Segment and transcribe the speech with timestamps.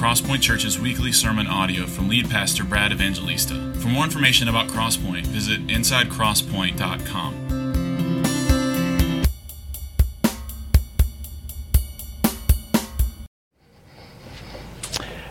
[0.00, 3.74] Crosspoint Church's weekly sermon audio from lead pastor Brad Evangelista.
[3.74, 7.34] For more information about Crosspoint, visit insidecrosspoint.com.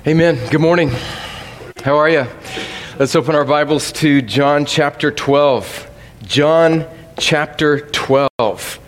[0.06, 0.50] Amen.
[0.52, 0.92] Good morning.
[1.84, 2.28] How are you?
[3.00, 5.90] Let's open our Bibles to John chapter 12.
[6.22, 6.86] John
[7.18, 8.80] chapter 12.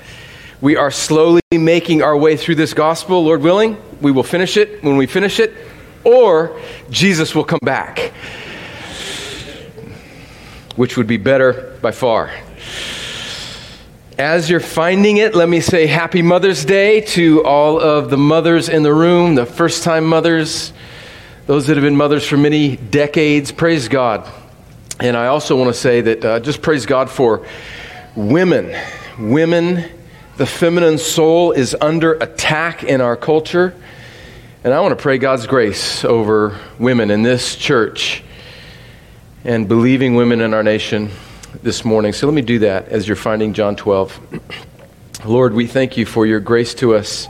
[0.62, 3.24] We are slowly making our way through this gospel.
[3.24, 5.56] Lord willing, we will finish it when we finish it,
[6.04, 8.12] or Jesus will come back,
[10.76, 12.32] which would be better by far.
[14.18, 18.70] As you're finding it, let me say Happy Mother's Day to all of the mothers
[18.70, 20.74] in the room, the first time mothers,
[21.48, 23.52] those that have been mothers for many decades.
[23.52, 24.30] Praise God.
[25.00, 27.46] And I also want to say that uh, just praise God for
[28.16, 28.76] women.
[29.18, 29.90] Women
[30.42, 33.76] the feminine soul is under attack in our culture.
[34.64, 38.24] And I want to pray God's grace over women in this church
[39.44, 41.10] and believing women in our nation
[41.64, 42.14] this morning.
[42.14, 44.44] So let me do that as you're finding John 12.
[45.26, 47.28] Lord, we thank you for your grace to us.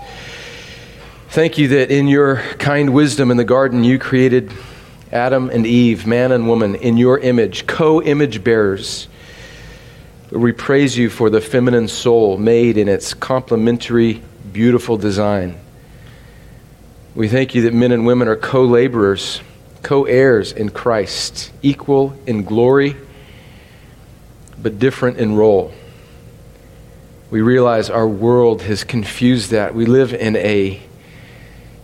[1.30, 4.52] Thank you that in your kind wisdom in the garden you created
[5.14, 9.08] Adam and Eve, man and woman, in your image, co image bearers.
[10.32, 14.22] We praise you for the feminine soul made in its complementary,
[14.52, 15.58] beautiful design.
[17.14, 19.42] We thank you that men and women are co laborers,
[19.84, 22.96] co heirs in Christ, equal in glory,
[24.62, 25.74] but different in role.
[27.30, 29.76] We realize our world has confused that.
[29.76, 30.82] We live in a,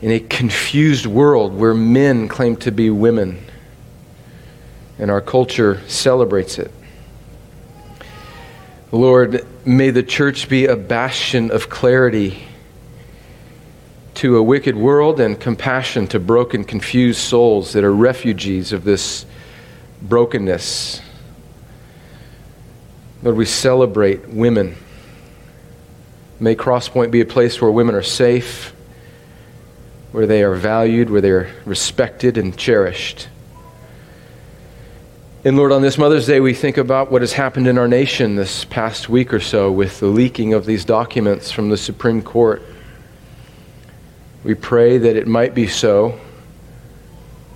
[0.01, 3.43] in a confused world where men claim to be women,
[4.97, 6.71] and our culture celebrates it.
[8.93, 12.47] Lord, may the church be a bastion of clarity
[14.17, 19.27] to a wicked world and compassion to broken, confused souls that are refugees of this
[20.01, 21.01] brokenness.
[23.21, 24.75] Lord, we celebrate women.
[26.39, 28.73] May Crosspoint be a place where women are safe,
[30.11, 33.27] where they are valued, where they are respected and cherished.
[35.43, 38.35] And Lord, on this Mother's Day, we think about what has happened in our nation
[38.35, 42.63] this past week or so with the leaking of these documents from the Supreme Court.
[44.47, 46.17] We pray that it might be so,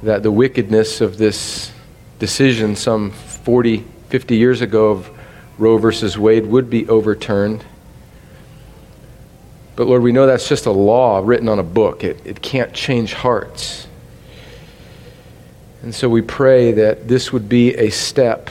[0.03, 1.71] that the wickedness of this
[2.19, 5.09] decision some 40, 50 years ago of
[5.57, 7.63] Roe versus Wade would be overturned.
[9.77, 12.73] But Lord, we know that's just a law written on a book, it, it can't
[12.73, 13.87] change hearts.
[15.83, 18.49] And so we pray that this would be a step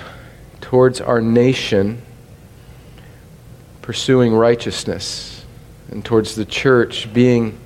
[0.63, 2.01] towards our nation
[3.83, 5.45] pursuing righteousness
[5.91, 7.61] and towards the church being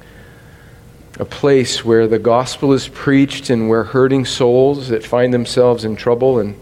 [1.18, 5.94] a place where the gospel is preached and where hurting souls that find themselves in
[5.94, 6.56] trouble and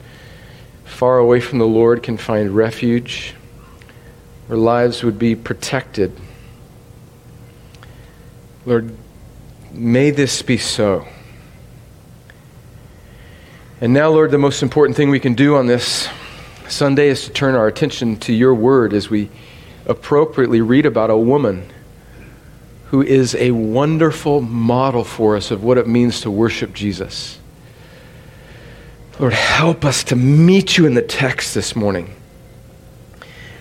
[0.85, 3.35] far away from the Lord can find refuge,
[4.47, 6.13] where lives would be protected.
[8.67, 8.95] Lord,
[9.73, 11.07] may this be so.
[13.81, 16.09] And now, Lord, the most important thing we can do on this
[16.69, 19.31] Sunday is to turn our attention to your word as we
[19.87, 21.69] appropriately read about a woman
[22.93, 27.39] who is a wonderful model for us of what it means to worship Jesus.
[29.19, 32.15] Lord, help us to meet you in the text this morning.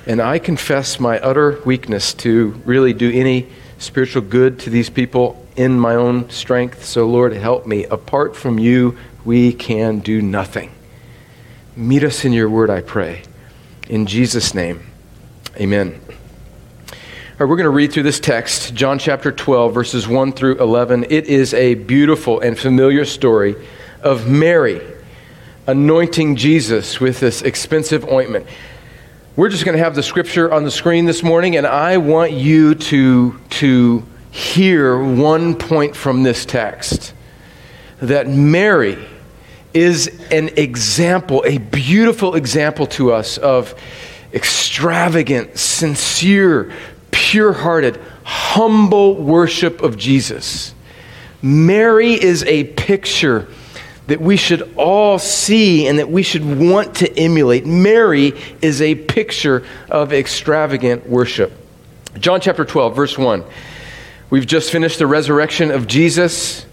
[0.05, 3.47] And I confess my utter weakness to really do any
[3.77, 6.83] spiritual good to these people in my own strength.
[6.83, 7.85] So, Lord, help me.
[7.85, 10.71] Apart from you, we can do nothing.
[11.77, 13.21] Meet us in your word, I pray.
[13.87, 14.85] In Jesus' name,
[15.55, 16.01] amen.
[17.41, 21.07] Right, we're going to read through this text, John chapter 12, verses 1 through 11.
[21.09, 23.55] It is a beautiful and familiar story
[24.03, 24.79] of Mary
[25.65, 28.45] anointing Jesus with this expensive ointment.
[29.35, 32.33] We're just going to have the scripture on the screen this morning, and I want
[32.33, 37.11] you to, to hear one point from this text
[38.03, 39.03] that Mary
[39.73, 43.73] is an example, a beautiful example to us of
[44.33, 46.71] extravagant, sincere,
[47.11, 50.73] pure hearted, humble worship of Jesus.
[51.41, 53.47] Mary is a picture
[54.07, 57.65] that we should all see and that we should want to emulate.
[57.65, 61.51] Mary is a picture of extravagant worship.
[62.19, 63.43] John chapter 12, verse 1.
[64.29, 66.65] We've just finished the resurrection of Jesus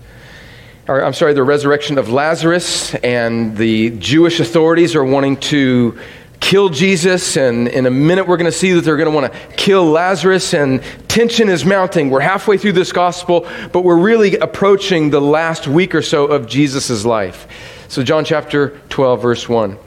[0.89, 5.99] or I'm sorry, the resurrection of Lazarus, and the Jewish authorities are wanting to
[6.41, 9.33] kill Jesus, and in a minute we're going to see that they're going to want
[9.33, 12.11] to kill Lazarus, and tension is mounting.
[12.11, 16.47] We're halfway through this gospel, but we're really approaching the last week or so of
[16.47, 17.47] Jesus' life.
[17.89, 19.79] So, John chapter 12, verse 1.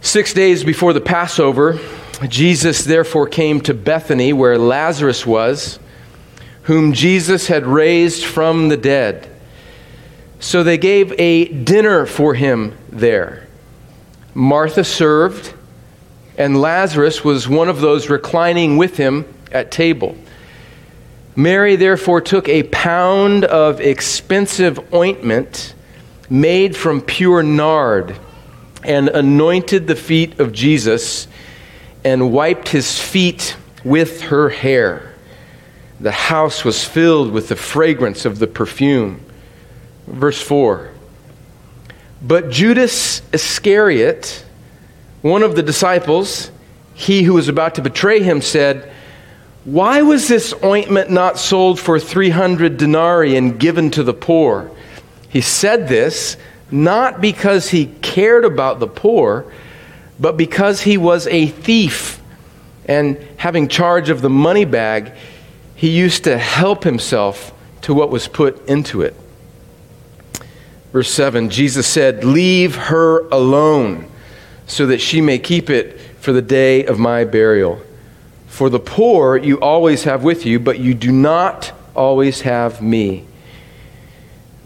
[0.00, 1.78] Six days before the Passover,
[2.28, 5.78] Jesus therefore came to Bethany, where Lazarus was,
[6.64, 9.30] whom Jesus had raised from the dead.
[10.40, 13.43] So they gave a dinner for him there.
[14.34, 15.54] Martha served,
[16.36, 20.16] and Lazarus was one of those reclining with him at table.
[21.36, 25.74] Mary therefore took a pound of expensive ointment
[26.28, 28.16] made from pure nard
[28.82, 31.28] and anointed the feet of Jesus
[32.04, 35.14] and wiped his feet with her hair.
[36.00, 39.24] The house was filled with the fragrance of the perfume.
[40.06, 40.93] Verse 4
[42.26, 44.44] but Judas Iscariot,
[45.20, 46.50] one of the disciples,
[46.94, 48.90] he who was about to betray him, said,
[49.64, 54.70] Why was this ointment not sold for 300 denarii and given to the poor?
[55.28, 56.38] He said this
[56.70, 59.52] not because he cared about the poor,
[60.18, 62.22] but because he was a thief.
[62.86, 65.12] And having charge of the money bag,
[65.74, 69.14] he used to help himself to what was put into it.
[70.94, 74.08] Verse 7 Jesus said, Leave her alone,
[74.68, 77.82] so that she may keep it for the day of my burial.
[78.46, 83.26] For the poor you always have with you, but you do not always have me.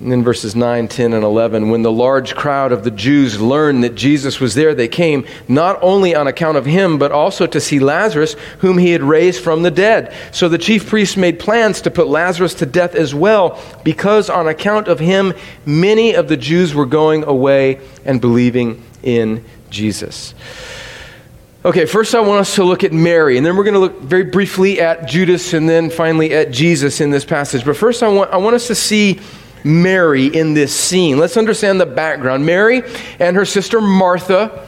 [0.00, 1.70] And then verses 9, 10, and 11.
[1.70, 5.76] When the large crowd of the Jews learned that Jesus was there, they came not
[5.82, 9.64] only on account of him, but also to see Lazarus, whom he had raised from
[9.64, 10.14] the dead.
[10.30, 14.46] So the chief priests made plans to put Lazarus to death as well, because on
[14.46, 15.34] account of him,
[15.66, 20.32] many of the Jews were going away and believing in Jesus.
[21.64, 24.00] Okay, first I want us to look at Mary, and then we're going to look
[24.00, 27.64] very briefly at Judas and then finally at Jesus in this passage.
[27.64, 29.18] But first, I want, I want us to see
[29.68, 31.18] Mary in this scene.
[31.18, 32.46] Let's understand the background.
[32.46, 32.82] Mary
[33.18, 34.66] and her sister Martha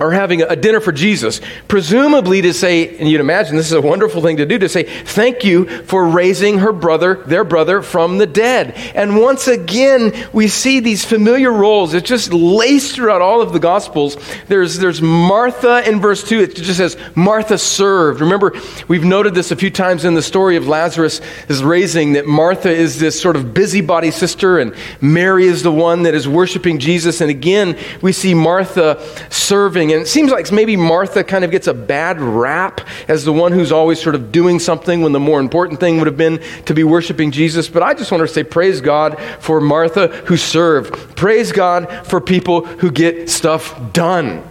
[0.00, 3.80] are having a dinner for Jesus, presumably to say, and you'd imagine this is a
[3.80, 8.18] wonderful thing to do, to say, thank you for raising her brother, their brother, from
[8.18, 8.72] the dead.
[8.94, 11.94] And once again, we see these familiar roles.
[11.94, 14.16] It's just laced throughout all of the Gospels.
[14.48, 16.40] There's, there's Martha in verse 2.
[16.40, 18.20] It just says, Martha served.
[18.20, 18.52] Remember,
[18.88, 21.20] we've noted this a few times in the story of Lazarus'
[21.62, 26.14] raising, that Martha is this sort of busybody sister, and Mary is the one that
[26.14, 27.20] is worshiping Jesus.
[27.20, 29.00] And again, we see Martha
[29.30, 33.32] serving and it seems like maybe Martha kind of gets a bad rap as the
[33.32, 36.42] one who's always sort of doing something when the more important thing would have been
[36.66, 37.68] to be worshiping Jesus.
[37.68, 41.16] But I just want to say, praise God for Martha who served.
[41.16, 44.42] Praise God for people who get stuff done.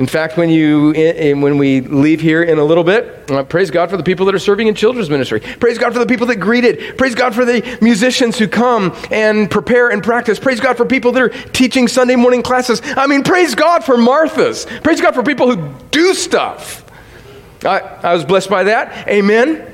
[0.00, 0.94] In fact, when, you,
[1.36, 4.34] when we leave here in a little bit, uh, praise God for the people that
[4.34, 5.40] are serving in children's ministry.
[5.40, 6.96] Praise God for the people that greeted.
[6.96, 10.38] Praise God for the musicians who come and prepare and practice.
[10.38, 12.80] Praise God for people that are teaching Sunday morning classes.
[12.82, 14.64] I mean, praise God for Marthas.
[14.82, 16.82] Praise God for people who do stuff.
[17.62, 19.06] I, I was blessed by that.
[19.06, 19.69] Amen.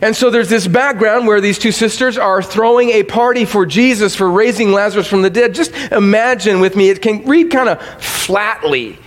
[0.00, 4.14] And so there's this background where these two sisters are throwing a party for Jesus
[4.14, 5.54] for raising Lazarus from the dead.
[5.54, 8.98] Just imagine with me, it can read kind of flatly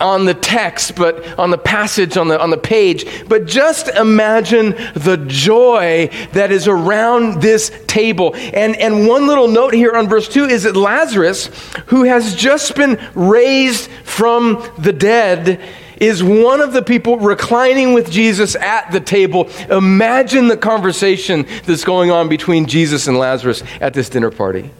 [0.00, 3.28] on the text, but on the passage, on the, on the page.
[3.28, 8.34] But just imagine the joy that is around this table.
[8.34, 11.46] And, and one little note here on verse 2 is that Lazarus,
[11.86, 15.60] who has just been raised from the dead,
[16.00, 19.48] is one of the people reclining with Jesus at the table.
[19.70, 24.70] Imagine the conversation that's going on between Jesus and Lazarus at this dinner party.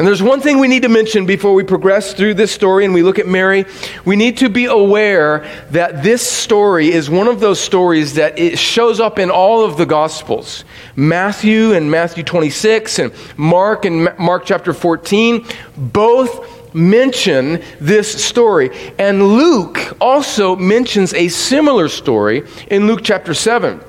[0.00, 2.94] And there's one thing we need to mention before we progress through this story and
[2.94, 3.66] we look at Mary.
[4.06, 8.58] We need to be aware that this story is one of those stories that it
[8.58, 10.64] shows up in all of the Gospels.
[10.96, 15.44] Matthew and Matthew 26 and Mark and Mark chapter 14
[15.76, 18.70] both mention this story.
[18.98, 23.80] And Luke also mentions a similar story in Luke chapter 7.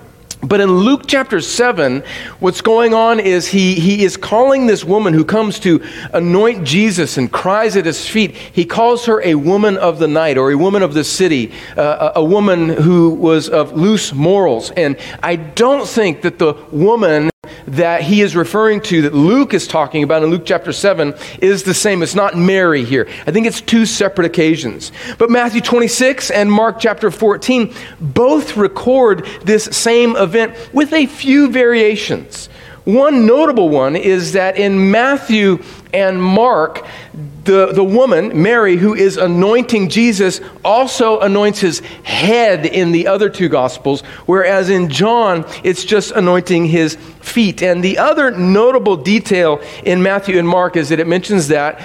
[0.43, 2.03] But in Luke chapter 7,
[2.39, 5.83] what's going on is he, he is calling this woman who comes to
[6.13, 8.35] anoint Jesus and cries at his feet.
[8.35, 12.11] He calls her a woman of the night or a woman of the city, uh,
[12.15, 14.71] a, a woman who was of loose morals.
[14.71, 17.30] And I don't think that the woman
[17.68, 21.63] that he is referring to, that Luke is talking about in Luke chapter 7, is
[21.63, 22.03] the same.
[22.03, 23.08] It's not Mary here.
[23.27, 24.91] I think it's two separate occasions.
[25.18, 31.50] But Matthew 26 and Mark chapter 14 both record this same event with a few
[31.50, 32.48] variations.
[32.84, 35.63] One notable one is that in Matthew
[35.94, 36.86] and Mark,
[37.43, 43.29] the, the woman, Mary, who is anointing Jesus, also anoints his head in the other
[43.29, 47.62] two Gospels, whereas in John, it's just anointing his feet.
[47.63, 51.81] And the other notable detail in Matthew and Mark is that it mentions that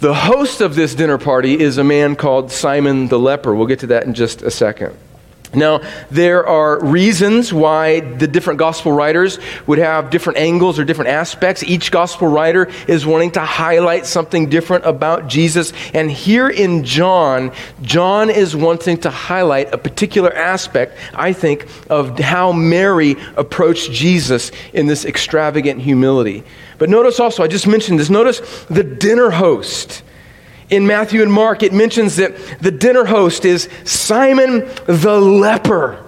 [0.00, 3.54] the host of this dinner party is a man called Simon the leper.
[3.54, 4.94] We'll get to that in just a second.
[5.56, 5.80] Now,
[6.10, 11.62] there are reasons why the different gospel writers would have different angles or different aspects.
[11.62, 15.72] Each gospel writer is wanting to highlight something different about Jesus.
[15.92, 22.18] And here in John, John is wanting to highlight a particular aspect, I think, of
[22.18, 26.44] how Mary approached Jesus in this extravagant humility.
[26.78, 30.03] But notice also, I just mentioned this, notice the dinner host
[30.74, 36.00] in Matthew and Mark, it mentions that the dinner host is Simon the leper.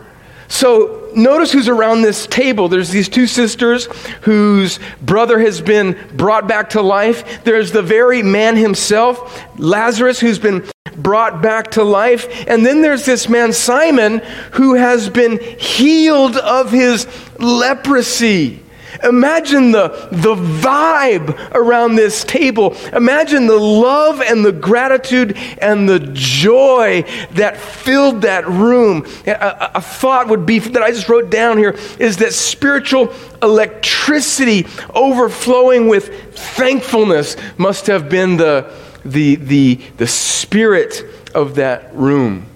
[0.49, 2.69] So notice who's around this table.
[2.69, 3.87] There's these two sisters
[4.23, 7.43] whose brother has been brought back to life.
[7.45, 12.45] There's the very man himself, Lazarus, who's been brought back to life.
[12.47, 14.19] And then there's this man, Simon,
[14.53, 17.07] who has been healed of his
[17.39, 18.61] leprosy.
[19.03, 22.75] Imagine the, the vibe around this table.
[22.93, 29.07] Imagine the love and the gratitude and the joy that filled that room.
[29.27, 33.13] A, a, thought would be that I just wrote down here is that spiritual
[33.43, 38.73] electricity overflowing with thankfulness must have been the,
[39.05, 42.47] the, the, the spirit of that room.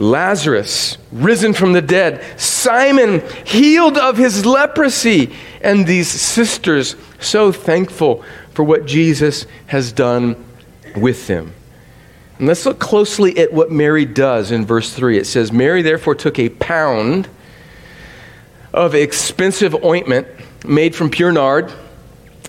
[0.00, 8.24] Lazarus, risen from the dead, Simon, healed of his leprosy, and these sisters, so thankful
[8.52, 10.44] for what Jesus has done
[10.96, 11.52] with them.
[12.38, 15.18] And let's look closely at what Mary does in verse 3.
[15.18, 17.28] It says, Mary therefore took a pound
[18.72, 20.28] of expensive ointment
[20.64, 21.72] made from pure nard,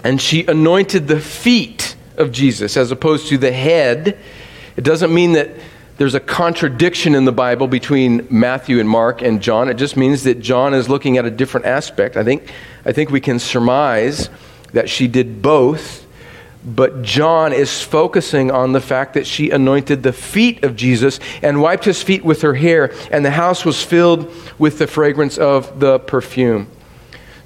[0.03, 4.17] and she anointed the feet of Jesus as opposed to the head.
[4.75, 5.49] It doesn't mean that
[5.99, 9.67] there's a contradiction in the Bible between Matthew and Mark and John.
[9.67, 12.15] It just means that John is looking at a different aspect.
[12.15, 12.49] I think,
[12.85, 14.29] I think we can surmise
[14.71, 16.07] that she did both,
[16.63, 21.61] but John is focusing on the fact that she anointed the feet of Jesus and
[21.61, 25.81] wiped his feet with her hair, and the house was filled with the fragrance of
[25.81, 26.71] the perfume.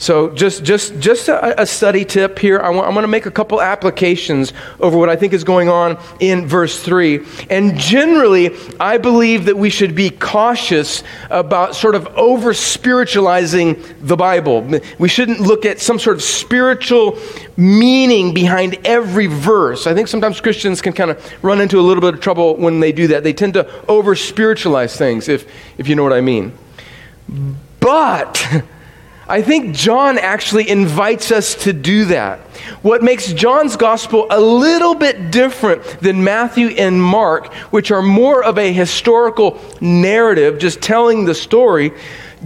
[0.03, 2.60] So, just, just, just a, a study tip here.
[2.60, 5.69] I want, I'm going to make a couple applications over what I think is going
[5.69, 7.25] on in verse 3.
[7.50, 14.17] And generally, I believe that we should be cautious about sort of over spiritualizing the
[14.17, 14.81] Bible.
[15.00, 17.17] We shouldn't look at some sort of spiritual
[17.55, 19.88] meaning behind every verse.
[19.88, 22.81] I think sometimes Christians can kind of run into a little bit of trouble when
[22.81, 23.24] they do that.
[23.24, 26.51] They tend to over spiritualize things, if, if you know what I mean.
[27.79, 28.65] But.
[29.27, 32.39] I think John actually invites us to do that.
[32.82, 38.44] What makes John's gospel a little bit different than Matthew and Mark, which are more
[38.44, 41.94] of a historical narrative, just telling the story,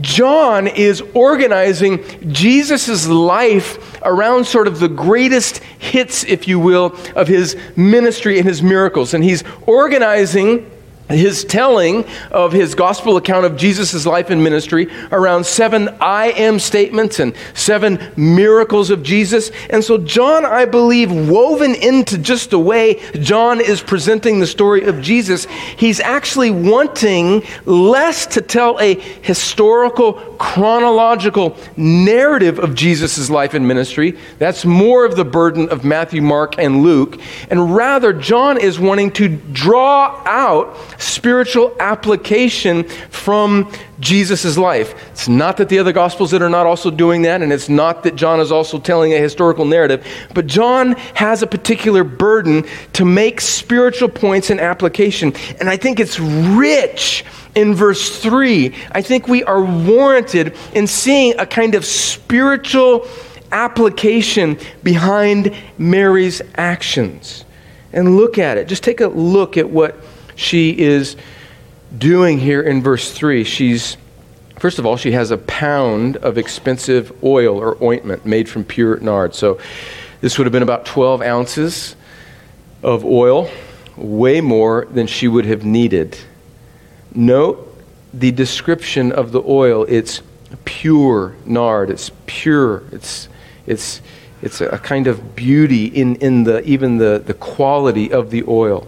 [0.01, 7.27] John is organizing Jesus' life around sort of the greatest hits, if you will, of
[7.27, 9.15] his ministry and his miracles.
[9.15, 10.69] And he's organizing
[11.09, 16.59] his telling of his gospel account of Jesus' life and ministry around seven I am
[16.59, 19.51] statements and seven miracles of Jesus.
[19.69, 24.83] And so, John, I believe, woven into just the way John is presenting the story
[24.83, 25.45] of Jesus,
[25.77, 34.17] he's actually wanting less to tell a historical, chronological narrative of Jesus' life and ministry.
[34.39, 37.19] That's more of the burden of Matthew, Mark, and Luke.
[37.49, 44.93] And rather, John is wanting to draw out spiritual application from Jesus' life.
[45.11, 48.03] It's not that the other gospels that are not also doing that, and it's not
[48.03, 53.05] that John is also telling a historical narrative, but John has a particular burden to
[53.05, 55.33] make spiritual points and application.
[55.59, 57.25] And I think it's rich
[57.55, 58.73] in verse 3.
[58.91, 63.07] I think we are warranted in seeing a kind of spiritual
[63.51, 67.45] application behind Mary's actions.
[67.93, 68.67] And look at it.
[68.67, 69.97] Just take a look at what
[70.37, 71.17] she is
[71.97, 73.43] doing here in verse 3.
[73.43, 73.97] She's,
[74.59, 78.97] first of all, she has a pound of expensive oil or ointment made from pure
[78.99, 79.33] nard.
[79.33, 79.59] So
[80.21, 81.95] this would have been about 12 ounces
[82.83, 83.49] of oil,
[83.95, 86.17] way more than she would have needed.
[87.15, 87.63] Note
[88.13, 89.85] the description of the oil.
[89.89, 90.21] It's
[90.65, 91.89] pure nard.
[91.89, 92.83] It's pure.
[92.91, 93.27] It's,
[93.65, 94.01] it's,
[94.43, 98.87] it's a kind of beauty in, in the, even the, the quality of the oil.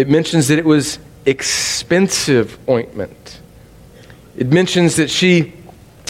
[0.00, 3.38] It mentions that it was expensive ointment.
[4.34, 5.52] It mentions that she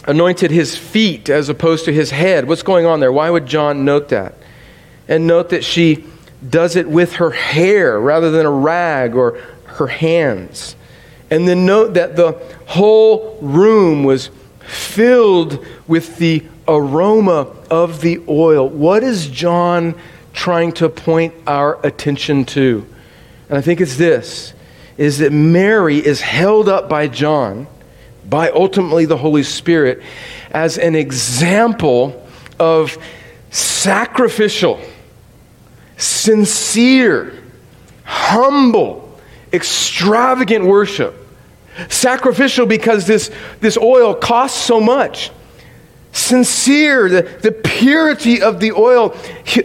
[0.06, 2.46] anointed his feet as opposed to his head.
[2.46, 3.10] What's going on there?
[3.10, 4.36] Why would John note that?
[5.08, 6.04] And note that she
[6.48, 10.76] does it with her hair rather than a rag or her hands.
[11.28, 14.30] And then note that the whole room was
[14.60, 18.68] filled with the aroma of the oil.
[18.68, 19.96] What is John
[20.32, 22.86] trying to point our attention to?
[23.50, 24.54] And I think it's this
[24.96, 27.66] is that Mary is held up by John,
[28.28, 30.02] by ultimately the Holy Spirit,
[30.50, 32.26] as an example
[32.58, 32.96] of
[33.50, 34.78] sacrificial,
[35.96, 37.32] sincere,
[38.04, 39.18] humble,
[39.52, 41.16] extravagant worship.
[41.88, 43.30] Sacrificial because this,
[43.60, 45.30] this oil costs so much
[46.12, 49.16] sincere, the, the purity of the oil,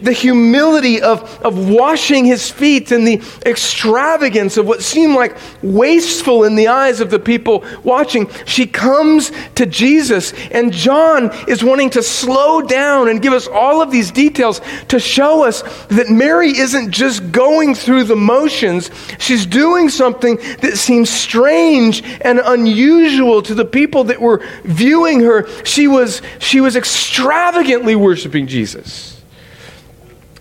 [0.01, 6.43] the humility of, of washing his feet, and the extravagance of what seemed like wasteful
[6.43, 8.29] in the eyes of the people watching.
[8.45, 13.81] She comes to Jesus, and John is wanting to slow down and give us all
[13.81, 19.45] of these details to show us that Mary isn't just going through the motions, she's
[19.45, 25.47] doing something that seems strange and unusual to the people that were viewing her.
[25.63, 29.21] She was she was extravagantly worshiping Jesus.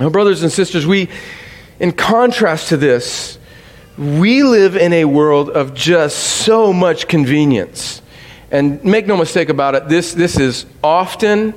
[0.01, 1.09] Now, brothers and sisters, we,
[1.79, 3.39] in contrast to this,
[3.97, 8.03] we live in a world of just so much convenience.
[8.51, 11.55] And make no mistake about it, this, this is often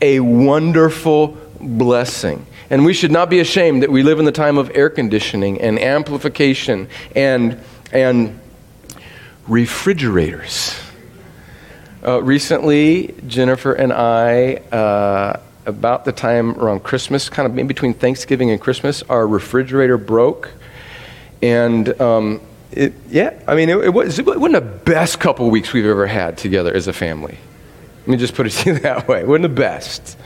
[0.00, 2.46] a wonderful blessing.
[2.70, 5.60] And we should not be ashamed that we live in the time of air conditioning
[5.60, 7.58] and amplification and,
[7.92, 8.38] and
[9.46, 10.78] refrigerators.
[12.08, 17.92] Uh, recently, Jennifer and I, uh, about the time around Christmas, kind of in between
[17.92, 20.50] Thanksgiving and Christmas, our refrigerator broke.
[21.42, 22.40] And um,
[22.72, 26.06] it, yeah, I mean, it, it, was, it wasn't the best couple weeks we've ever
[26.06, 27.36] had together as a family.
[28.00, 29.20] Let me just put it to you that way.
[29.20, 30.16] It wasn't the best.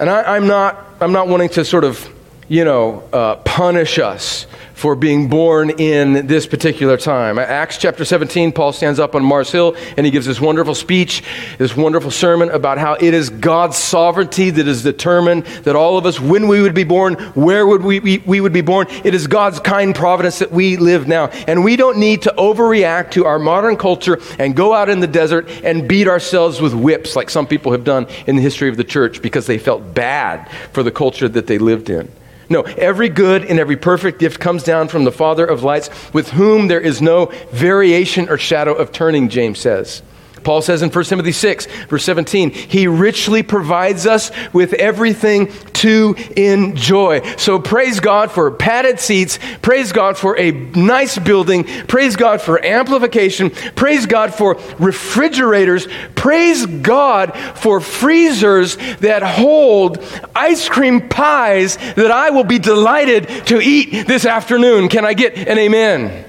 [0.00, 2.12] And I, am not, I'm not wanting to sort of,
[2.48, 4.48] you know, uh, punish us
[4.84, 7.38] for being born in this particular time.
[7.38, 11.22] Acts chapter 17, Paul stands up on Mars Hill and he gives this wonderful speech,
[11.56, 16.04] this wonderful sermon about how it is God's sovereignty that is determined that all of
[16.04, 18.86] us, when we would be born, where would we, we, we would be born.
[19.04, 21.28] It is God's kind providence that we live now.
[21.48, 25.06] And we don't need to overreact to our modern culture and go out in the
[25.06, 28.76] desert and beat ourselves with whips like some people have done in the history of
[28.76, 32.12] the church because they felt bad for the culture that they lived in.
[32.54, 36.30] No, every good and every perfect gift comes down from the Father of lights, with
[36.30, 40.04] whom there is no variation or shadow of turning, James says.
[40.44, 46.14] Paul says in 1 Timothy 6, verse 17, He richly provides us with everything to
[46.36, 47.20] enjoy.
[47.36, 49.38] So praise God for padded seats.
[49.60, 51.64] Praise God for a nice building.
[51.64, 53.50] Praise God for amplification.
[53.50, 55.88] Praise God for refrigerators.
[56.14, 60.02] Praise God for freezers that hold
[60.34, 64.88] ice cream pies that I will be delighted to eat this afternoon.
[64.88, 66.24] Can I get an amen?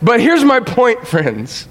[0.00, 1.68] But here's my point, friends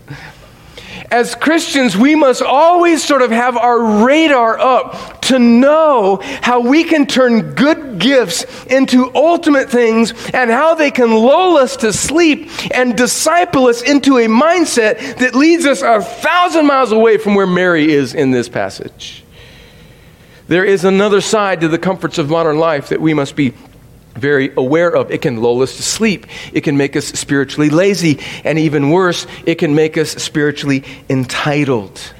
[1.09, 6.83] as Christians, we must always sort of have our radar up to know how we
[6.83, 12.49] can turn good gifts into ultimate things and how they can lull us to sleep
[12.73, 17.47] and disciple us into a mindset that leads us a thousand miles away from where
[17.47, 19.23] Mary is in this passage.
[20.47, 23.53] There is another side to the comforts of modern life that we must be
[24.17, 25.11] very aware of.
[25.11, 26.27] It can lull us to sleep.
[26.53, 28.19] It can make us spiritually lazy.
[28.43, 32.13] And even worse, it can make us spiritually entitled.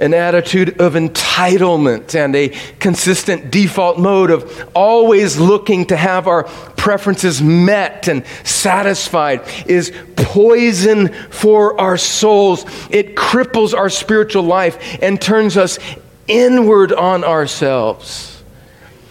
[0.00, 6.44] An attitude of entitlement and a consistent default mode of always looking to have our
[6.44, 12.64] preferences met and satisfied is poison for our souls.
[12.90, 15.80] It cripples our spiritual life and turns us
[16.28, 18.37] inward on ourselves.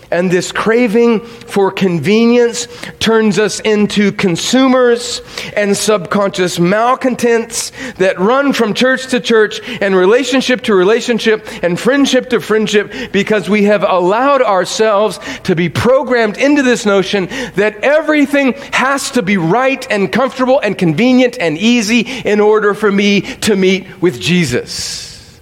[0.10, 2.68] And this craving for convenience
[3.00, 5.22] turns us into consumers
[5.54, 12.30] and subconscious malcontents that run from church to church and relationship to relationship and friendship
[12.30, 18.54] to friendship because we have allowed ourselves to be programmed into this notion that everything
[18.72, 23.58] has to be right and comfortable and convenient and easy in order for me to
[23.58, 25.42] meet with Jesus.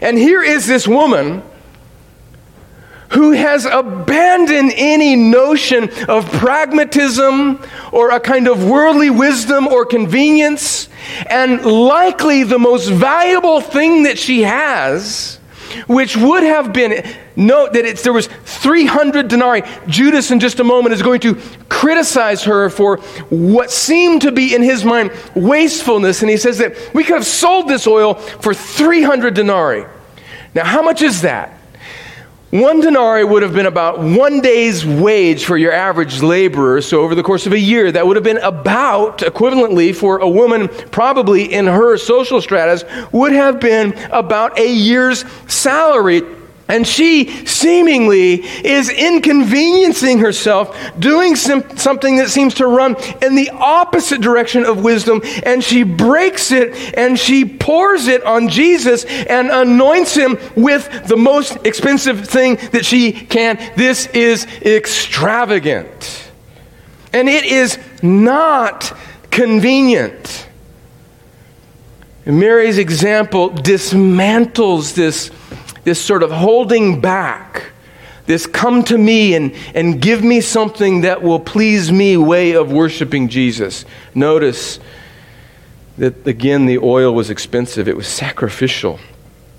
[0.00, 1.42] And here is this woman
[3.10, 10.88] who has abandoned any notion of pragmatism or a kind of worldly wisdom or convenience,
[11.28, 15.38] and likely the most valuable thing that she has,
[15.86, 19.62] which would have been note that it's, there was 300 denarii.
[19.86, 21.36] Judas, in just a moment, is going to
[21.68, 22.98] criticize her for
[23.30, 27.26] what seemed to be in his mind wastefulness, and he says that we could have
[27.26, 29.86] sold this oil for 300 denarii.
[30.54, 31.57] Now, how much is that?
[32.50, 36.80] One denarii would have been about one day's wage for your average laborer.
[36.80, 40.28] So, over the course of a year, that would have been about, equivalently, for a
[40.28, 46.22] woman, probably in her social stratus, would have been about a year's salary
[46.68, 53.48] and she seemingly is inconveniencing herself, doing some, something that seems to run in the
[53.50, 55.22] opposite direction of wisdom.
[55.44, 61.16] And she breaks it and she pours it on Jesus and anoints him with the
[61.16, 63.56] most expensive thing that she can.
[63.74, 66.30] This is extravagant.
[67.14, 68.94] And it is not
[69.30, 70.46] convenient.
[72.26, 75.30] Mary's example dismantles this
[75.88, 77.70] this sort of holding back,
[78.26, 82.70] this come to me and, and give me something that will please me way of
[82.70, 83.86] worshiping Jesus.
[84.14, 84.80] Notice
[85.96, 89.00] that, again, the oil was expensive, it was sacrificial.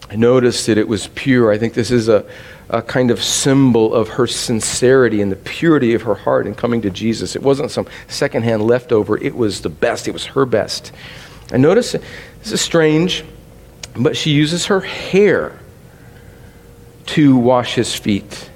[0.07, 1.51] I noticed that it was pure.
[1.51, 2.23] I think this is a,
[2.69, 6.83] a kind of symbol of her sincerity and the purity of her heart in coming
[6.83, 7.35] to Jesus.
[7.35, 10.91] It wasn't some secondhand leftover, it was the best, it was her best.
[11.51, 13.25] I notice this is strange,
[13.95, 15.57] but she uses her hair
[17.09, 18.49] to wash his feet.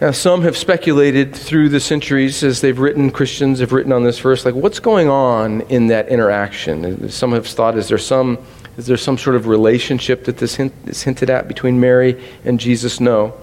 [0.00, 4.18] Now, some have speculated through the centuries as they've written, Christians have written on this
[4.18, 7.08] verse, like what's going on in that interaction?
[7.08, 8.38] Some have thought, is there some,
[8.76, 12.60] is there some sort of relationship that this hint, is hinted at between Mary and
[12.60, 13.00] Jesus?
[13.00, 13.34] No.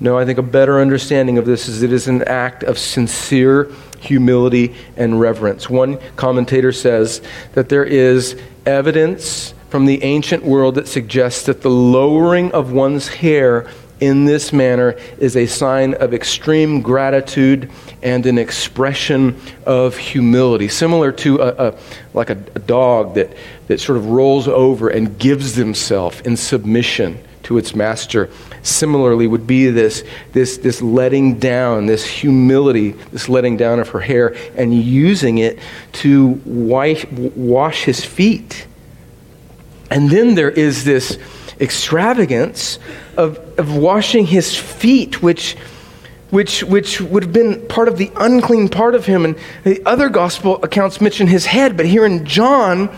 [0.00, 3.70] No, I think a better understanding of this is it is an act of sincere
[4.00, 5.68] humility and reverence.
[5.68, 7.20] One commentator says
[7.52, 13.08] that there is evidence from the ancient world that suggests that the lowering of one's
[13.08, 13.66] hair
[14.00, 17.70] in this manner is a sign of extreme gratitude
[18.02, 21.78] and an expression of humility, similar to a, a
[22.14, 27.18] like a, a, dog that, that sort of rolls over and gives himself in submission
[27.42, 28.30] to its master.
[28.62, 34.00] Similarly, would be this, this, this letting down, this humility, this letting down of her
[34.00, 35.58] hair, and using it
[35.92, 38.66] to wash his feet
[39.90, 41.18] and then there is this
[41.60, 42.78] extravagance
[43.16, 45.54] of, of washing his feet, which,
[46.30, 49.24] which, which would have been part of the unclean part of him.
[49.24, 52.94] And the other gospel accounts mention his head, but here in John,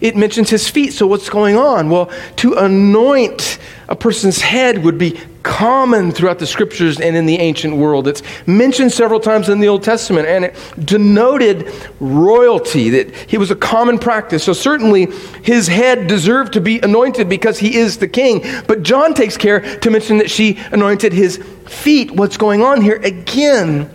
[0.00, 0.92] it mentions his feet.
[0.92, 1.88] So what's going on?
[1.88, 7.38] Well, to anoint a person's head would be common throughout the scriptures and in the
[7.38, 8.08] ancient world.
[8.08, 13.52] It's mentioned several times in the Old Testament, and it denoted royalty, that he was
[13.52, 14.42] a common practice.
[14.42, 15.06] So certainly
[15.42, 18.44] his head deserved to be anointed because he is the king.
[18.66, 22.10] But John takes care to mention that she anointed his feet.
[22.10, 22.96] What's going on here?
[22.96, 23.88] Again,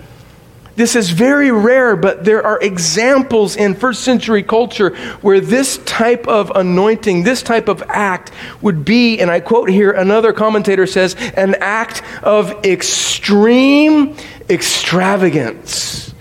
[0.75, 6.27] this is very rare, but there are examples in first century culture where this type
[6.27, 8.31] of anointing, this type of act
[8.61, 14.15] would be, and I quote here, another commentator says, an act of extreme
[14.49, 16.13] extravagance.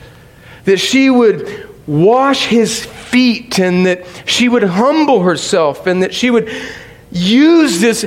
[0.65, 6.31] That she would wash his feet and that she would humble herself and that she
[6.31, 6.51] would
[7.11, 8.07] use this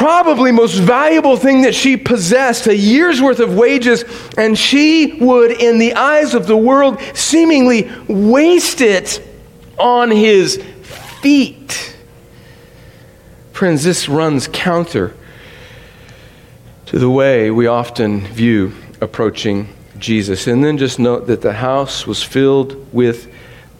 [0.00, 4.02] probably most valuable thing that she possessed, a year's worth of wages,
[4.38, 9.20] and she would, in the eyes of the world, seemingly waste it
[9.78, 10.56] on his
[11.20, 11.94] feet.
[13.52, 15.14] Friends, this runs counter
[16.86, 20.46] to the way we often view approaching Jesus.
[20.46, 23.30] And then just note that the house was filled with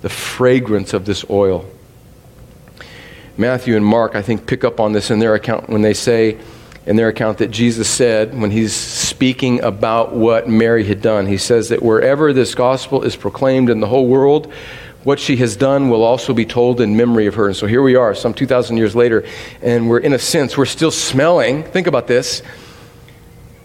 [0.02, 1.64] the fragrance of this oil.
[3.40, 6.38] Matthew and Mark, I think, pick up on this in their account when they say
[6.84, 11.24] in their account that Jesus said when he's speaking about what Mary had done.
[11.24, 14.52] He says that wherever this gospel is proclaimed in the whole world,
[15.04, 17.46] what she has done will also be told in memory of her.
[17.46, 19.24] And so here we are, some 2,000 years later,
[19.62, 22.42] and we're, in a sense, we're still smelling, think about this,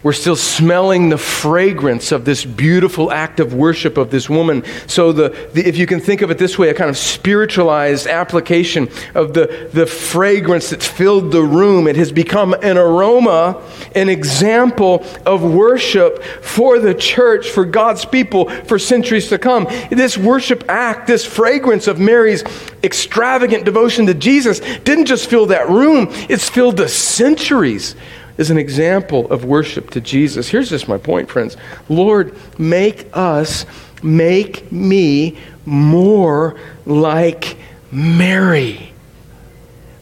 [0.06, 4.62] we're still smelling the fragrance of this beautiful act of worship of this woman.
[4.86, 8.06] So, the, the, if you can think of it this way, a kind of spiritualized
[8.06, 13.60] application of the, the fragrance that's filled the room, it has become an aroma,
[13.96, 19.64] an example of worship for the church, for God's people, for centuries to come.
[19.90, 22.44] This worship act, this fragrance of Mary's
[22.84, 27.96] extravagant devotion to Jesus, didn't just fill that room, it's filled the centuries
[28.38, 30.48] is an example of worship to Jesus.
[30.48, 31.56] Here's just my point, friends.
[31.88, 33.64] Lord, make us,
[34.02, 37.56] make me more like
[37.90, 38.92] Mary.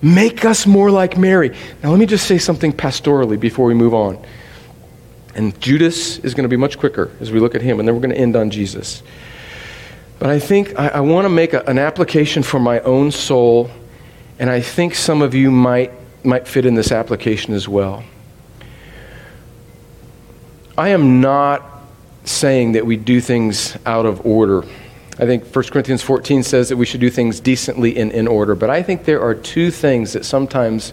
[0.03, 1.57] Make us more like Mary.
[1.83, 4.23] Now, let me just say something pastorally before we move on.
[5.35, 7.95] And Judas is going to be much quicker as we look at him, and then
[7.95, 9.03] we're going to end on Jesus.
[10.19, 13.71] But I think I, I want to make a, an application for my own soul,
[14.39, 15.93] and I think some of you might,
[16.25, 18.05] might fit in this application as well.
[20.77, 21.63] I am not
[22.25, 24.65] saying that we do things out of order.
[25.19, 28.57] I think 1 Corinthians 14 says that we should do things decently and in order.
[28.57, 30.93] But I think there are two things that sometimes,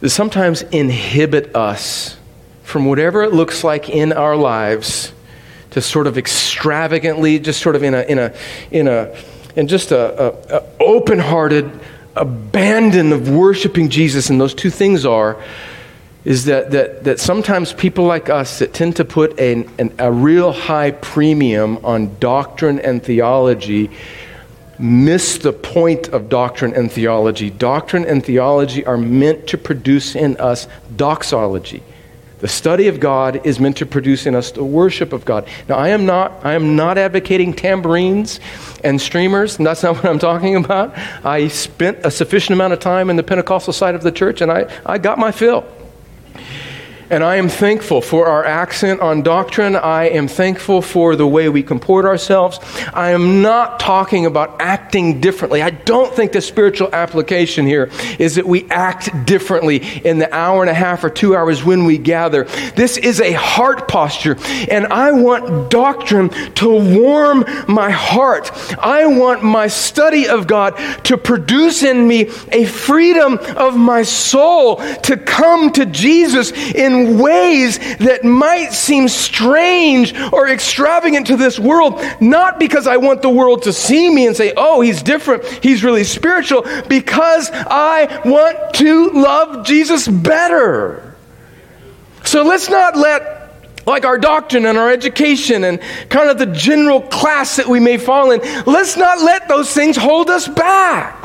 [0.00, 2.18] that sometimes inhibit us
[2.64, 5.12] from whatever it looks like in our lives
[5.70, 8.34] to sort of extravagantly, just sort of in a, in a,
[8.70, 9.16] in a,
[9.54, 11.80] in just a, a, a open-hearted
[12.14, 14.28] abandon of worshiping Jesus.
[14.28, 15.42] And those two things are
[16.26, 20.10] is that, that, that sometimes people like us that tend to put an, an, a
[20.10, 23.88] real high premium on doctrine and theology
[24.76, 27.48] miss the point of doctrine and theology.
[27.48, 31.80] Doctrine and theology are meant to produce in us doxology.
[32.40, 35.48] The study of God is meant to produce in us the worship of God.
[35.68, 38.40] Now, I am not, I am not advocating tambourines
[38.82, 39.56] and streamers.
[39.56, 40.92] That's not what I'm talking about.
[41.24, 44.50] I spent a sufficient amount of time in the Pentecostal side of the church, and
[44.50, 45.64] I, I got my fill.
[47.08, 49.76] And I am thankful for our accent on doctrine.
[49.76, 52.58] I am thankful for the way we comport ourselves.
[52.92, 55.62] I am not talking about acting differently.
[55.62, 60.62] I don't think the spiritual application here is that we act differently in the hour
[60.62, 62.44] and a half or two hours when we gather.
[62.74, 64.36] This is a heart posture.
[64.68, 68.50] And I want doctrine to warm my heart.
[68.78, 74.76] I want my study of God to produce in me a freedom of my soul
[75.02, 82.00] to come to Jesus in ways that might seem strange or extravagant to this world,
[82.20, 85.84] not because I want the world to see me and say, oh, he's different, he's
[85.84, 91.14] really spiritual, because I want to love Jesus better.
[92.24, 93.36] So let's not let
[93.86, 95.80] like our doctrine and our education and
[96.10, 99.96] kind of the general class that we may fall in, let's not let those things
[99.96, 101.15] hold us back.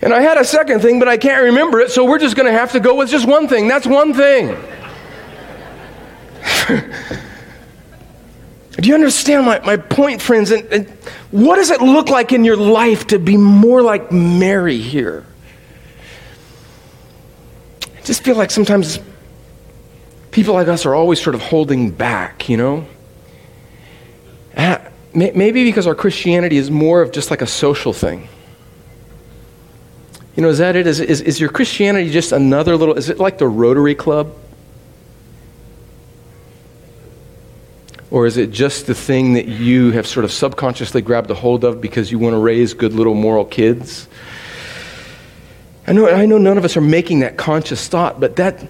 [0.00, 2.46] And I had a second thing, but I can't remember it, so we're just going
[2.46, 3.66] to have to go with just one thing.
[3.66, 4.56] That's one thing.
[8.80, 10.52] Do you understand my, my point, friends?
[10.52, 10.88] And, and
[11.32, 15.26] what does it look like in your life to be more like Mary here?
[17.82, 19.00] I just feel like sometimes
[20.30, 22.86] people like us are always sort of holding back, you know?
[24.56, 24.78] Uh,
[25.12, 28.28] maybe because our Christianity is more of just like a social thing.
[30.38, 30.86] You know, is that it?
[30.86, 34.32] Is, is, is your Christianity just another little, is it like the Rotary Club?
[38.12, 41.64] Or is it just the thing that you have sort of subconsciously grabbed a hold
[41.64, 44.06] of because you want to raise good little moral kids?
[45.88, 48.64] I know, I know none of us are making that conscious thought, but that,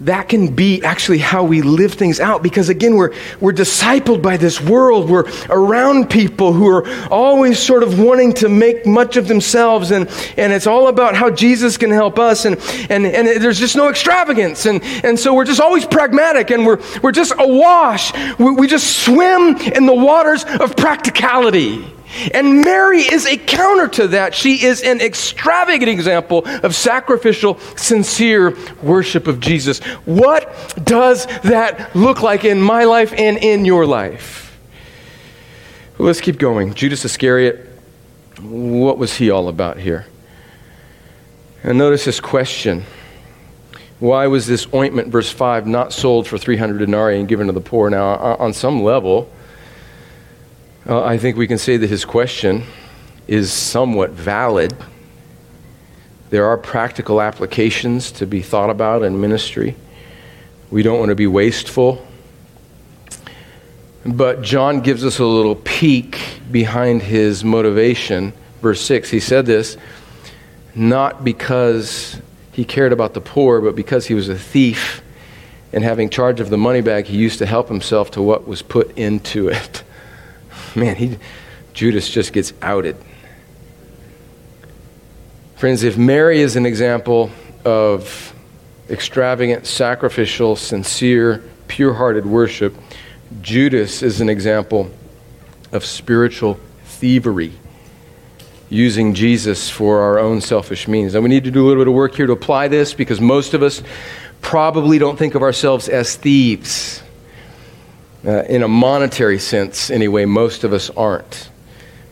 [0.00, 4.36] that can be actually how we live things out because again we're, we're discipled by
[4.36, 5.10] this world.
[5.10, 10.08] We're around people who are always sort of wanting to make much of themselves and,
[10.36, 12.56] and it's all about how jesus can help us and,
[12.88, 16.80] and, and there's just no extravagance and, and so we're just always pragmatic and we're,
[17.02, 18.12] we're just awash.
[18.38, 21.84] We, we just swim in the waters of practicality
[22.32, 24.34] and Mary is a counter to that.
[24.34, 29.78] She is an extravagant example of sacrificial, sincere worship of Jesus.
[30.04, 34.58] What does that look like in my life and in your life?
[35.98, 36.74] Well, let's keep going.
[36.74, 37.68] Judas Iscariot,
[38.40, 40.06] what was he all about here?
[41.62, 42.84] And notice this question.
[43.98, 47.60] Why was this ointment, verse 5, not sold for 300 denarii and given to the
[47.60, 47.90] poor?
[47.90, 49.30] Now, on some level,
[50.88, 52.64] uh, I think we can say that his question
[53.28, 54.74] is somewhat valid.
[56.30, 59.76] There are practical applications to be thought about in ministry.
[60.70, 62.06] We don't want to be wasteful.
[64.06, 68.32] But John gives us a little peek behind his motivation.
[68.62, 69.76] Verse 6, he said this
[70.74, 72.20] not because
[72.52, 75.02] he cared about the poor, but because he was a thief
[75.72, 78.62] and having charge of the money bag, he used to help himself to what was
[78.62, 79.82] put into it
[80.76, 81.18] man, he,
[81.72, 82.96] Judas just gets outed.
[85.56, 87.30] Friends, if Mary is an example
[87.64, 88.34] of
[88.88, 92.74] extravagant, sacrificial, sincere, pure hearted worship,
[93.42, 94.90] Judas is an example
[95.72, 97.52] of spiritual thievery,
[98.68, 101.14] using Jesus for our own selfish means.
[101.14, 103.20] And we need to do a little bit of work here to apply this because
[103.20, 103.82] most of us
[104.40, 107.02] probably don't think of ourselves as thieves.
[108.24, 111.48] Uh, in a monetary sense, anyway, most of us aren't.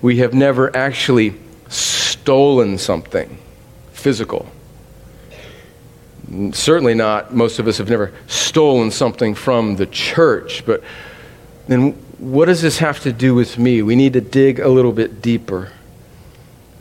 [0.00, 1.34] We have never actually
[1.68, 3.38] stolen something
[3.92, 4.46] physical.
[6.52, 10.64] Certainly not, most of us have never stolen something from the church.
[10.64, 10.82] But
[11.66, 13.82] then what does this have to do with me?
[13.82, 15.72] We need to dig a little bit deeper.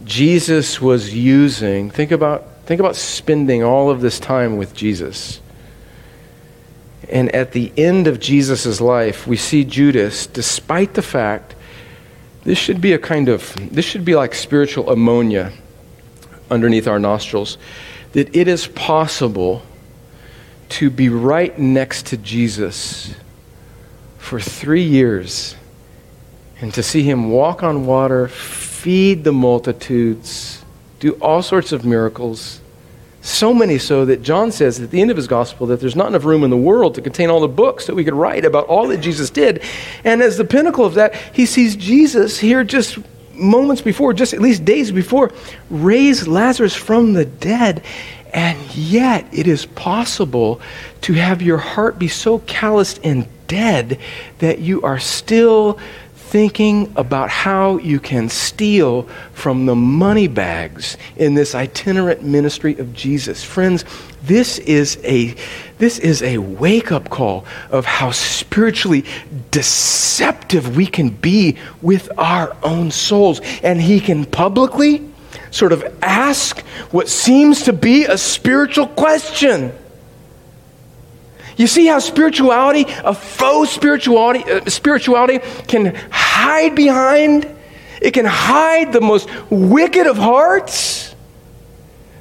[0.03, 5.41] Jesus was using, think about, think about spending all of this time with Jesus.
[7.09, 11.55] And at the end of Jesus' life, we see Judas, despite the fact
[12.43, 15.51] this should be a kind of, this should be like spiritual ammonia
[16.49, 17.57] underneath our nostrils,
[18.13, 19.61] that it is possible
[20.69, 23.15] to be right next to Jesus
[24.17, 25.55] for three years
[26.59, 30.63] and to see him walk on water, feed the multitudes,
[30.99, 32.59] do all sorts of miracles.
[33.27, 36.07] So many so that John says at the end of his gospel that there's not
[36.07, 38.67] enough room in the world to contain all the books that we could write about
[38.67, 39.61] all that Jesus did.
[40.05, 42.97] And as the pinnacle of that, he sees Jesus here just
[43.33, 45.33] moments before, just at least days before,
[45.69, 47.83] raise Lazarus from the dead.
[48.33, 50.61] And yet, it is possible
[51.01, 53.99] to have your heart be so calloused and dead
[54.39, 55.79] that you are still
[56.27, 62.93] thinking about how you can steal from the money bags in this itinerant ministry of
[62.93, 63.43] Jesus.
[63.43, 63.85] Friends,
[64.23, 65.35] this is a
[65.77, 69.05] this is a wake-up call of how spiritually
[69.51, 75.07] deceptive we can be with our own souls and he can publicly
[75.51, 76.61] sort of ask
[76.91, 79.71] what seems to be a spiritual question.
[81.57, 87.53] You see how spirituality, a faux spirituality, uh, spirituality can hide behind?
[88.01, 91.15] It can hide the most wicked of hearts.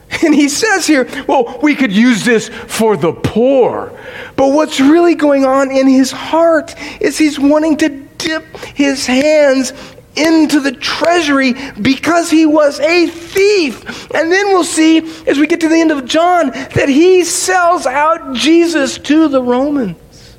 [0.24, 3.92] And he says here, well, we could use this for the poor.
[4.36, 9.72] But what's really going on in his heart is he's wanting to dip his hands
[10.16, 14.10] into the treasury because he was a thief.
[14.12, 17.86] And then we'll see as we get to the end of John that he sells
[17.86, 20.36] out Jesus to the Romans.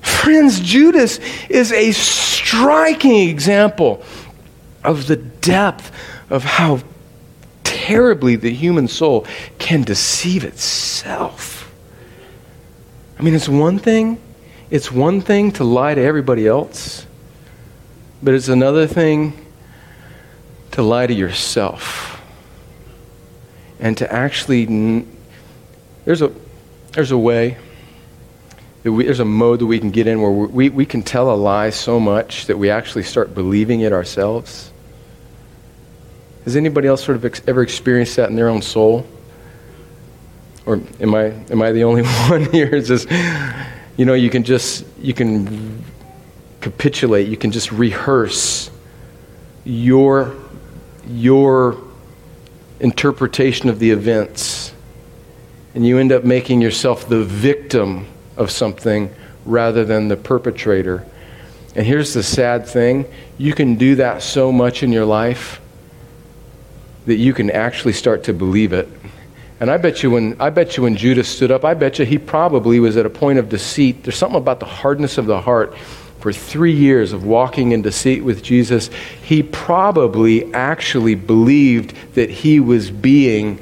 [0.00, 4.02] Friends, Judas is a striking example
[4.84, 5.90] of the depth
[6.30, 6.80] of how
[7.64, 9.26] terribly the human soul
[9.58, 11.72] can deceive itself.
[13.18, 14.20] I mean, it's one thing,
[14.70, 17.06] it's one thing to lie to everybody else.
[18.22, 19.46] But it's another thing
[20.72, 22.20] to lie to yourself
[23.78, 25.04] and to actually.
[26.04, 26.32] There's a,
[26.92, 27.58] there's a way,
[28.84, 31.34] we, there's a mode that we can get in where we, we can tell a
[31.34, 34.70] lie so much that we actually start believing it ourselves.
[36.44, 39.04] Has anybody else sort of ex- ever experienced that in their own soul?
[40.64, 42.74] Or am I, am I the only one here?
[42.74, 43.10] It's just,
[43.96, 45.84] you know, you can just, you can
[46.66, 48.72] capitulate, you can just rehearse
[49.64, 50.34] your,
[51.06, 51.80] your
[52.80, 54.74] interpretation of the events.
[55.76, 61.06] And you end up making yourself the victim of something rather than the perpetrator.
[61.76, 63.06] And here's the sad thing
[63.38, 65.60] you can do that so much in your life
[67.04, 68.88] that you can actually start to believe it.
[69.60, 72.04] And I bet you when I bet you when Judas stood up, I bet you
[72.04, 74.02] he probably was at a point of deceit.
[74.02, 75.76] There's something about the hardness of the heart
[76.26, 78.90] for three years of walking in deceit with Jesus,
[79.22, 83.60] he probably actually believed that he was being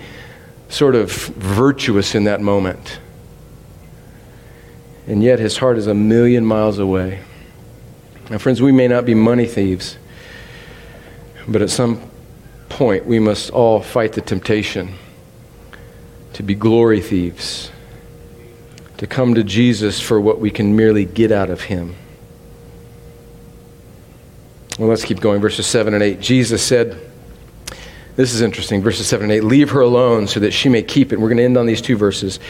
[0.71, 3.01] sort of virtuous in that moment.
[5.07, 7.21] And yet his heart is a million miles away.
[8.31, 9.99] Now, friends, we may not be money thieves,
[11.47, 12.01] but at some
[12.71, 14.95] point we must all fight the temptation
[16.33, 17.71] to be glory thieves,
[18.97, 21.97] to come to Jesus for what we can merely get out of him.
[24.79, 25.41] Well, let's keep going.
[25.41, 26.21] Verses 7 and 8.
[26.21, 26.99] Jesus said,
[28.17, 28.83] This is interesting.
[28.83, 29.45] Verses 7 and 8.
[29.45, 31.21] Leave her alone so that she may keep it.
[31.21, 32.41] We're going to end on these two verses.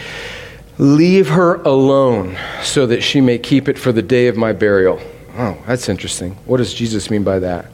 [0.79, 5.01] Leave her alone so that she may keep it for the day of my burial.
[5.37, 6.33] Oh, that's interesting.
[6.47, 7.67] What does Jesus mean by that?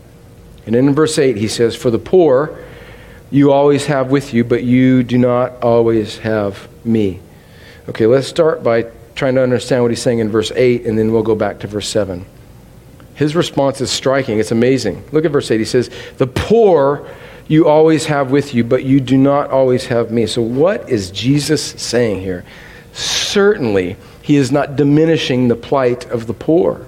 [0.67, 2.59] And in verse 8, he says, For the poor
[3.31, 7.21] you always have with you, but you do not always have me.
[7.89, 11.13] Okay, let's start by trying to understand what he's saying in verse 8, and then
[11.13, 12.27] we'll go back to verse 7.
[13.21, 14.39] His response is striking.
[14.39, 15.05] It's amazing.
[15.13, 15.59] Look at verse 8.
[15.61, 17.07] He says, The poor
[17.49, 20.25] you always have with you, but you do not always have me.
[20.25, 22.47] So, what is Jesus saying here?
[22.95, 26.87] Certainly, he is not diminishing the plight of the poor.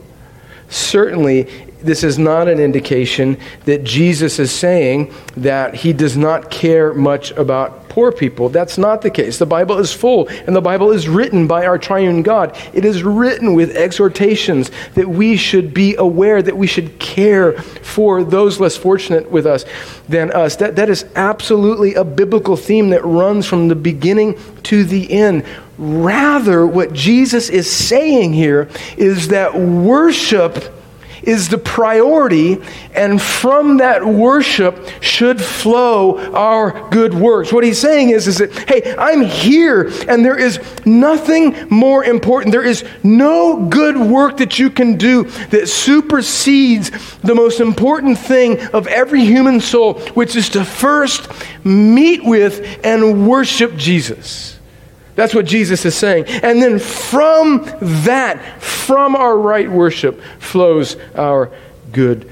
[0.70, 1.51] Certainly,
[1.83, 7.30] this is not an indication that Jesus is saying that he does not care much
[7.33, 8.49] about poor people.
[8.49, 9.39] That's not the case.
[9.39, 12.57] The Bible is full, and the Bible is written by our triune God.
[12.72, 18.24] It is written with exhortations that we should be aware, that we should care for
[18.24, 19.66] those less fortunate with us
[20.09, 20.57] than us.
[20.57, 25.45] That, that is absolutely a biblical theme that runs from the beginning to the end.
[25.76, 30.82] Rather, what Jesus is saying here is that worship
[31.23, 32.59] is the priority,
[32.95, 37.53] and from that worship should flow our good works.
[37.53, 42.53] What he's saying is, is that, hey, I'm here, and there is nothing more important.
[42.53, 48.61] There is no good work that you can do that supersedes the most important thing
[48.68, 51.29] of every human soul, which is to first
[51.64, 54.59] meet with and worship Jesus.
[55.14, 56.26] That's what Jesus is saying.
[56.26, 57.64] And then from
[58.04, 61.50] that, from our right worship, flows our
[61.92, 62.30] good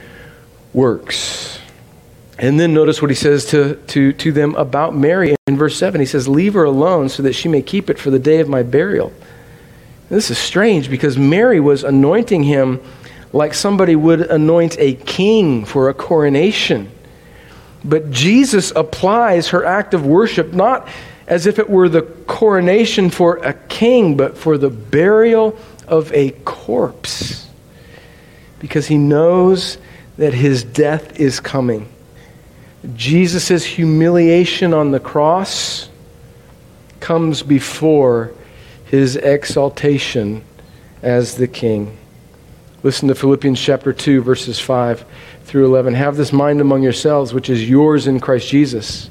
[0.72, 1.58] works.
[2.38, 6.00] And then notice what he says to, to, to them about Mary in verse 7.
[6.00, 8.48] He says, Leave her alone so that she may keep it for the day of
[8.48, 9.12] my burial.
[10.08, 12.80] This is strange because Mary was anointing him
[13.32, 16.90] like somebody would anoint a king for a coronation.
[17.84, 20.88] But Jesus applies her act of worship not
[21.30, 25.56] as if it were the coronation for a king, but for the burial
[25.86, 27.48] of a corpse.
[28.58, 29.78] Because he knows
[30.18, 31.88] that his death is coming.
[32.96, 35.88] Jesus' humiliation on the cross
[36.98, 38.32] comes before
[38.86, 40.44] his exaltation
[41.00, 41.96] as the king.
[42.82, 45.04] Listen to Philippians chapter 2, verses 5
[45.44, 45.94] through 11.
[45.94, 49.10] Have this mind among yourselves, which is yours in Christ Jesus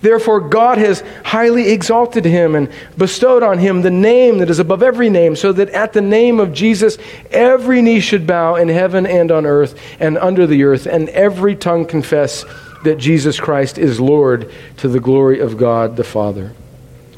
[0.00, 4.82] Therefore, God has highly exalted him and bestowed on him the name that is above
[4.82, 6.96] every name, so that at the name of Jesus
[7.30, 11.54] every knee should bow in heaven and on earth and under the earth, and every
[11.54, 12.44] tongue confess
[12.84, 16.52] that Jesus Christ is Lord to the glory of God the Father.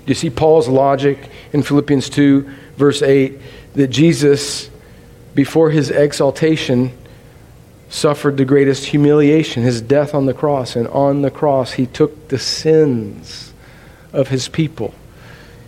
[0.06, 3.38] You see Paul's logic in Philippians 2, verse 8,
[3.74, 4.68] that Jesus,
[5.34, 6.92] before his exaltation,
[7.92, 10.76] suffered the greatest humiliation, his death on the cross.
[10.76, 13.52] And on the cross, he took the sins
[14.12, 14.94] of his people.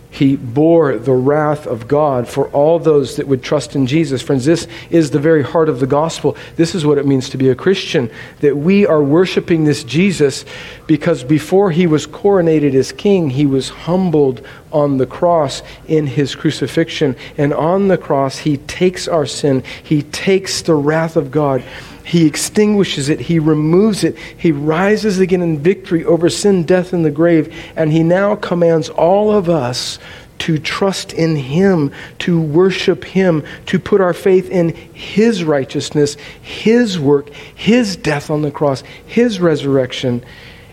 [0.09, 4.21] He bore the wrath of God for all those that would trust in Jesus.
[4.21, 6.37] Friends, this is the very heart of the gospel.
[6.55, 8.09] This is what it means to be a Christian
[8.39, 10.45] that we are worshiping this Jesus
[10.87, 16.33] because before he was coronated as king, he was humbled on the cross in his
[16.33, 17.17] crucifixion.
[17.37, 21.61] And on the cross, he takes our sin, he takes the wrath of God
[22.05, 23.19] he extinguishes it.
[23.19, 24.15] He removes it.
[24.17, 27.53] He rises again in victory over sin, death, and the grave.
[27.75, 29.97] And he now commands all of us
[30.37, 36.99] to trust in Him, to worship Him, to put our faith in His righteousness, His
[36.99, 40.23] work, His death on the cross, His resurrection,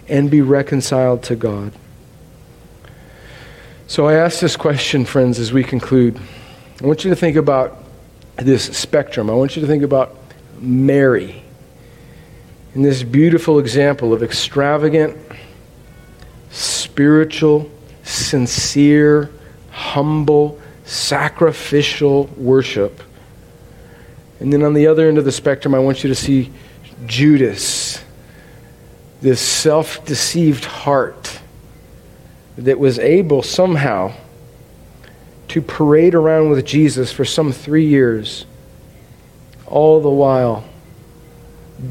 [0.08, 1.72] and be reconciled to God.
[3.86, 6.20] So I ask this question, friends, as we conclude.
[6.82, 7.78] I want you to think about
[8.36, 9.30] this spectrum.
[9.30, 10.21] I want you to think about
[10.60, 11.42] Mary
[12.74, 15.16] in this beautiful example of extravagant,
[16.50, 17.70] spiritual,
[18.02, 19.30] sincere,
[19.70, 23.02] humble, sacrificial worship.
[24.40, 26.50] And then on the other end of the spectrum, I want you to see
[27.06, 28.02] Judas,
[29.20, 31.40] this self deceived heart
[32.56, 34.12] that was able somehow
[35.48, 38.46] to parade around with Jesus for some three years
[39.72, 40.64] all the while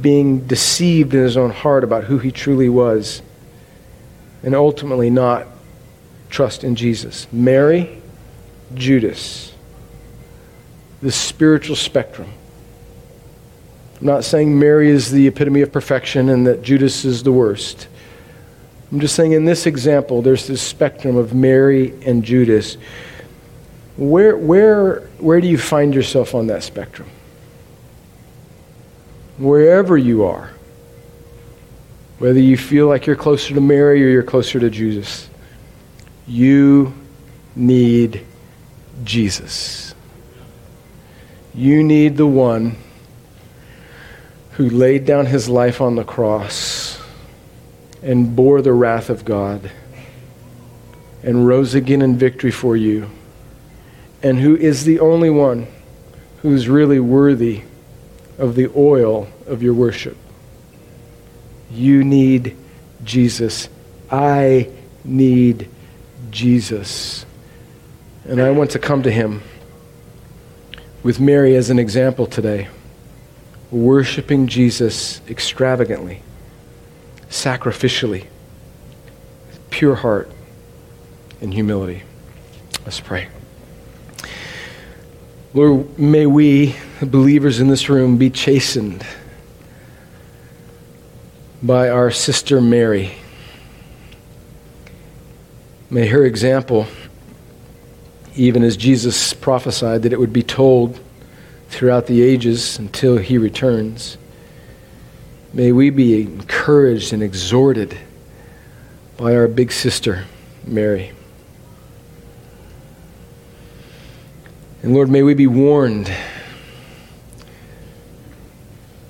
[0.02, 3.22] being deceived in his own heart about who he truly was,
[4.44, 5.48] and ultimately not
[6.30, 7.28] trust in Jesus.
[7.34, 8.02] Mary,
[8.76, 9.54] Judas,
[11.02, 12.32] the spiritual spectrum.
[14.00, 17.88] I'm not saying Mary is the epitome of perfection and that Judas is the worst.
[18.92, 22.78] I'm just saying in this example, there's this spectrum of Mary and Judas.
[23.98, 27.10] Where, where, where do you find yourself on that spectrum?
[29.38, 30.52] Wherever you are,
[32.20, 35.30] whether you feel like you're closer to Mary or you're closer to Jesus,
[36.28, 36.94] you
[37.56, 38.26] need
[39.04, 39.96] Jesus.
[41.54, 42.78] You need the one
[44.52, 47.02] who laid down his life on the cross
[48.04, 49.72] and bore the wrath of God
[51.24, 53.10] and rose again in victory for you,
[54.24, 55.68] and who is the only one
[56.42, 57.64] who's really worthy
[58.42, 60.18] of the oil of your worship.
[61.70, 62.58] You need
[63.04, 63.70] Jesus.
[64.10, 64.68] I
[65.04, 65.70] need
[66.32, 67.24] Jesus.
[68.26, 69.44] And I want to come to him
[71.04, 72.68] with Mary as an example today,
[73.70, 76.24] worshiping Jesus extravagantly,
[77.30, 78.26] sacrificially,
[79.48, 80.32] with pure heart
[81.42, 82.02] and humility.
[82.86, 83.28] Let's pray.
[85.54, 89.06] Lord, may we, believers in this room, be chastened
[91.62, 93.12] by our sister Mary.
[95.90, 96.88] May her example,
[98.34, 101.02] even as Jesus prophesied that it would be told
[101.68, 104.18] throughout the ages until he returns,
[105.52, 107.98] may we be encouraged and exhorted
[109.18, 110.24] by our big sister,
[110.66, 111.12] Mary.
[114.84, 116.12] And Lord, may we be warned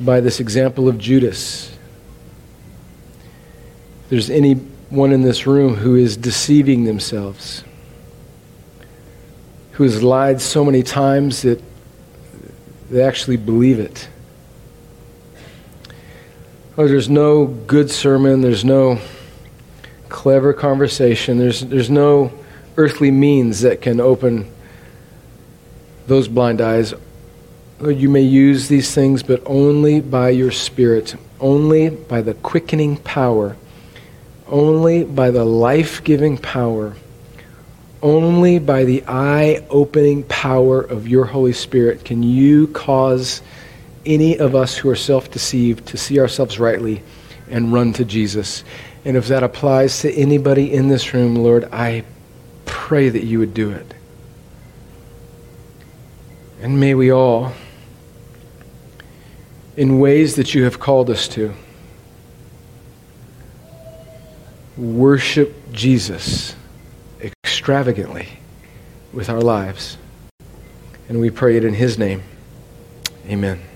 [0.01, 1.71] by this example of Judas.
[4.03, 7.63] If there's anyone in this room who is deceiving themselves,
[9.73, 11.63] who has lied so many times that
[12.89, 14.09] they actually believe it.
[16.77, 18.99] Oh, there's no good sermon, there's no
[20.09, 22.33] clever conversation, there's, there's no
[22.75, 24.51] earthly means that can open
[26.11, 26.93] those blind eyes.
[27.79, 32.97] Lord, you may use these things, but only by your Spirit, only by the quickening
[32.97, 33.55] power,
[34.45, 36.97] only by the life giving power,
[38.01, 43.41] only by the eye opening power of your Holy Spirit can you cause
[44.05, 47.01] any of us who are self deceived to see ourselves rightly
[47.49, 48.65] and run to Jesus.
[49.05, 52.03] And if that applies to anybody in this room, Lord, I
[52.65, 53.93] pray that you would do it.
[56.61, 57.53] And may we all,
[59.75, 61.53] in ways that you have called us to,
[64.77, 66.55] worship Jesus
[67.19, 68.29] extravagantly
[69.11, 69.97] with our lives.
[71.09, 72.21] And we pray it in His name.
[73.27, 73.70] Amen.